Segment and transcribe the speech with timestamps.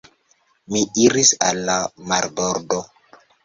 [0.75, 1.77] Mi iris al la
[2.15, 2.85] marbordo.